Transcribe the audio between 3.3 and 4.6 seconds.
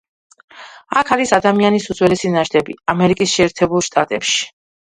შეერთებულ შტატებში.